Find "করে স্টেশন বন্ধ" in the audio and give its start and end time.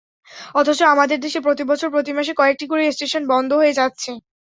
2.67-3.49